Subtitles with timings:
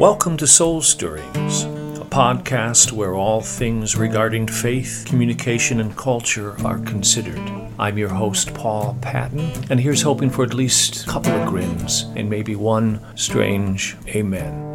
[0.00, 1.64] Welcome to Soul Stirrings,
[2.00, 7.38] a podcast where all things regarding faith, communication, and culture are considered.
[7.78, 12.04] I'm your host, Paul Patton, and here's hoping for at least a couple of grins
[12.16, 14.74] and maybe one strange amen.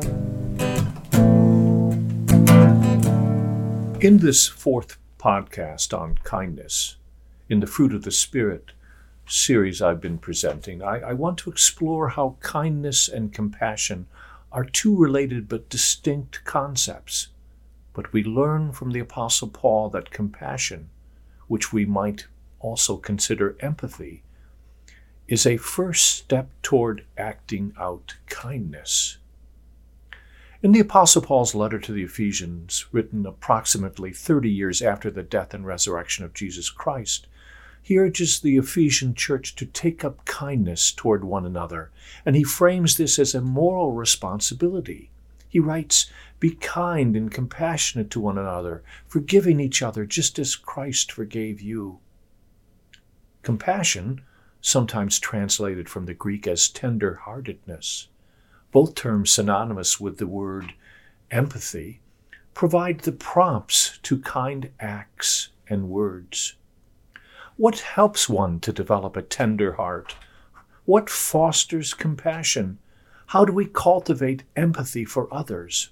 [4.01, 6.97] In this fourth podcast on kindness,
[7.50, 8.73] in the Fruit of the Spirit
[9.25, 14.05] series I've been presenting, I, I want to explore how kindness and compassion
[14.55, 17.27] are two related but distinct concepts.
[17.93, 20.89] But we learn from the Apostle Paul that compassion,
[21.50, 22.27] which we might
[22.61, 24.23] also consider empathy,
[25.27, 29.18] is a first step toward acting out kindness.
[30.63, 35.53] In the Apostle Paul's letter to the Ephesians, written approximately 30 years after the death
[35.53, 37.27] and resurrection of Jesus Christ,
[37.86, 41.92] he urges the Ephesian church to take up kindness toward one another,
[42.25, 45.11] and he frames this as a moral responsibility.
[45.47, 51.11] He writes, Be kind and compassionate to one another, forgiving each other just as Christ
[51.11, 52.00] forgave you.
[53.44, 54.22] Compassion,
[54.61, 58.08] sometimes translated from the Greek as tender heartedness,
[58.72, 60.73] both terms synonymous with the word
[61.30, 62.02] empathy,
[62.55, 66.55] provide the prompts to kind acts and words.
[67.58, 70.16] What helps one to develop a tender heart?
[70.84, 72.80] What fosters compassion?
[73.28, 75.89] How do we cultivate empathy for others?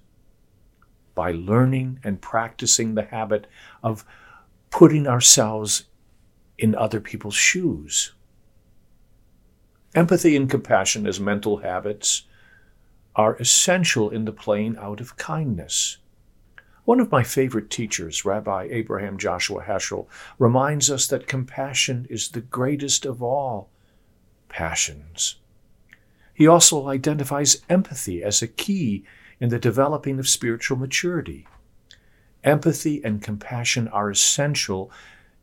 [1.15, 3.47] By learning and practicing the habit
[3.81, 4.03] of
[4.71, 5.85] putting ourselves
[6.57, 8.13] in other people's shoes.
[9.95, 12.23] Empathy and compassion as mental habits
[13.15, 15.99] are essential in the playing out of kindness.
[16.85, 22.41] One of my favorite teachers, Rabbi Abraham Joshua Heschel, reminds us that compassion is the
[22.41, 23.69] greatest of all
[24.49, 25.35] passions.
[26.33, 29.05] He also identifies empathy as a key
[29.39, 31.47] in the developing of spiritual maturity.
[32.43, 34.91] Empathy and compassion are essential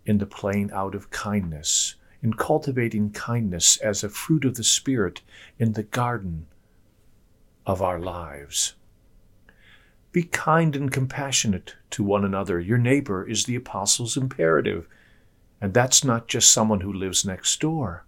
[0.05, 5.23] in the playing out of kindness, in cultivating kindness as a fruit of the Spirit
[5.59, 6.47] in the garden
[7.65, 8.75] of our lives.
[10.13, 12.59] Be kind and compassionate to one another.
[12.59, 14.89] Your neighbor is the apostle's imperative.
[15.61, 18.05] And that's not just someone who lives next door.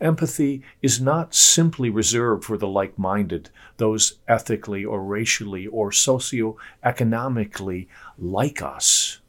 [0.00, 7.88] Empathy is not simply reserved for the like minded, those ethically or racially or socio-economically
[8.18, 9.20] like us.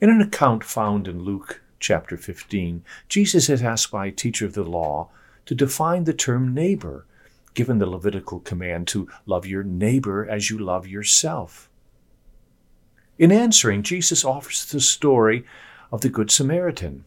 [0.00, 4.54] In an account found in Luke chapter 15, Jesus is asked by a teacher of
[4.54, 5.08] the law
[5.46, 7.06] to define the term neighbor
[7.54, 11.68] given the Levitical command to love your neighbor as you love yourself.
[13.18, 15.44] In answering, Jesus offers the story
[15.90, 17.04] of the Good Samaritan.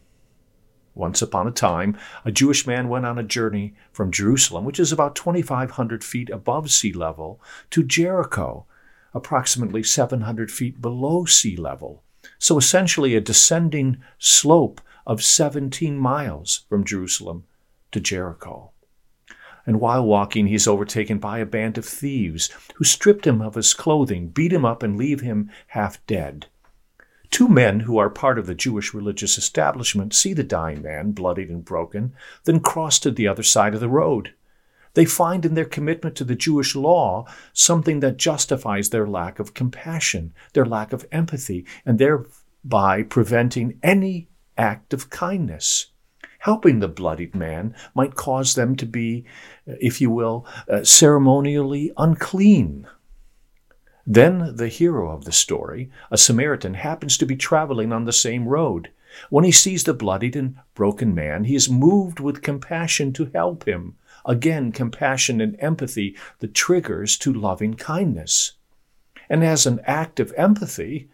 [0.94, 4.92] Once upon a time, a Jewish man went on a journey from Jerusalem, which is
[4.92, 7.40] about 2,500 feet above sea level,
[7.70, 8.64] to Jericho,
[9.12, 12.02] approximately 700 feet below sea level.
[12.38, 17.44] So essentially a descending slope of 17 miles from Jerusalem
[17.92, 18.72] to Jericho
[19.66, 23.56] and while walking, he is overtaken by a band of thieves, who stripped him of
[23.56, 26.46] his clothing, beat him up, and leave him half dead.
[27.30, 31.50] Two men who are part of the Jewish religious establishment see the dying man, bloodied
[31.50, 34.32] and broken, then cross to the other side of the road.
[34.94, 39.52] They find in their commitment to the Jewish law something that justifies their lack of
[39.52, 45.88] compassion, their lack of empathy, and thereby preventing any act of kindness
[46.46, 49.24] helping the bloodied man might cause them to be,
[49.66, 52.86] if you will, uh, ceremonially unclean.
[54.06, 58.46] Then the hero of the story, a Samaritan, happens to be traveling on the same
[58.46, 58.90] road.
[59.28, 63.66] When he sees the bloodied and broken man, he is moved with compassion to help
[63.66, 63.96] him.
[64.24, 68.52] Again, compassion and empathy, the triggers to loving kindness.
[69.28, 71.08] And as an act of empathy,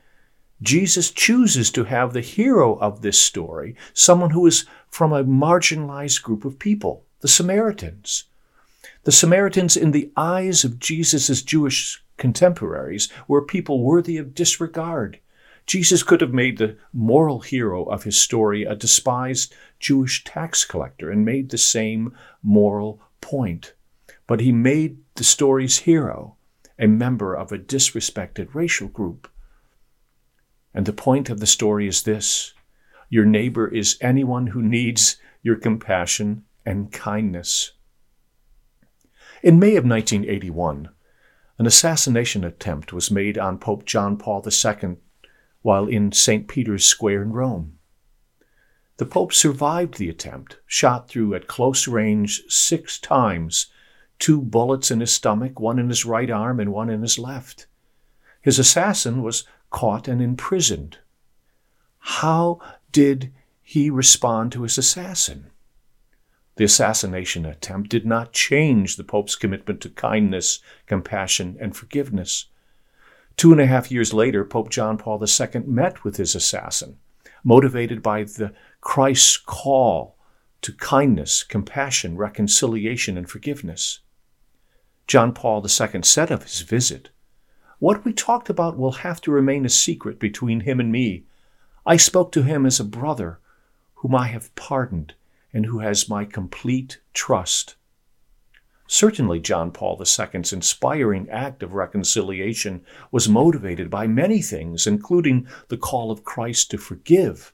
[0.62, 6.22] Jesus chooses to have the hero of this story, someone who is from a marginalized
[6.22, 8.24] group of people, the Samaritans.
[9.02, 15.18] The Samaritans, in the eyes of Jesus' Jewish contemporaries, were people worthy of disregard.
[15.66, 21.10] Jesus could have made the moral hero of his story a despised Jewish tax collector
[21.10, 23.72] and made the same moral point.
[24.28, 26.36] But he made the story's hero
[26.78, 29.28] a member of a disrespected racial group.
[30.74, 32.54] And the point of the story is this
[33.08, 37.72] your neighbor is anyone who needs your compassion and kindness.
[39.42, 40.88] In May of 1981,
[41.58, 44.96] an assassination attempt was made on Pope John Paul II
[45.60, 46.48] while in St.
[46.48, 47.78] Peter's Square in Rome.
[48.96, 53.66] The Pope survived the attempt, shot through at close range six times
[54.18, 57.66] two bullets in his stomach, one in his right arm and one in his left.
[58.40, 60.98] His assassin was caught and imprisoned.
[61.98, 62.60] How
[62.92, 63.32] did
[63.62, 65.50] he respond to his assassin?
[66.56, 72.46] The assassination attempt did not change the Pope's commitment to kindness, compassion, and forgiveness.
[73.36, 76.98] Two and a half years later, Pope John Paul II met with his assassin,
[77.42, 78.52] motivated by the
[78.82, 80.16] Christ's call
[80.60, 84.00] to kindness, compassion, reconciliation, and forgiveness.
[85.06, 87.08] John Paul II said of his visit,
[87.82, 91.24] What we talked about will have to remain a secret between him and me.
[91.84, 93.40] I spoke to him as a brother
[93.94, 95.14] whom I have pardoned
[95.52, 97.74] and who has my complete trust.
[98.86, 105.76] Certainly, John Paul II's inspiring act of reconciliation was motivated by many things, including the
[105.76, 107.52] call of Christ to forgive,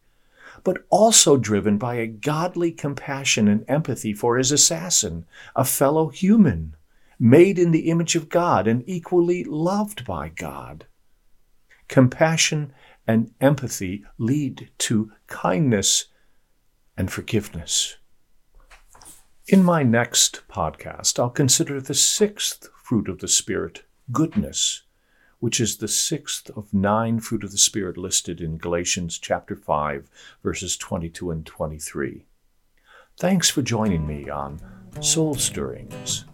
[0.62, 5.24] but also driven by a godly compassion and empathy for his assassin,
[5.56, 6.76] a fellow human,
[7.18, 10.86] made in the image of God and equally loved by God.
[11.88, 12.72] Compassion
[13.06, 16.06] and empathy lead to kindness
[16.96, 17.96] and forgiveness.
[19.46, 24.82] In my next podcast, I'll consider the sixth fruit of the Spirit, goodness,
[25.38, 30.10] which is the sixth of nine fruit of the Spirit listed in Galatians chapter 5,
[30.42, 32.26] verses 22 and 23.
[33.16, 34.60] Thanks for joining me on
[35.00, 36.24] Soul Stirrings.